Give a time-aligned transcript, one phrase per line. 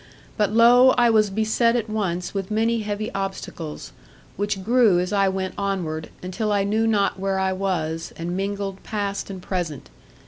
[0.35, 0.95] But, lo!
[0.97, 3.93] I was beset at once with many heavy obstacles,
[4.35, 8.81] which grew as I went onward, until I knew not where I was, and mingled
[8.81, 9.91] past and present.